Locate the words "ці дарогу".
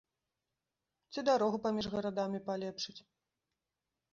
1.13-1.57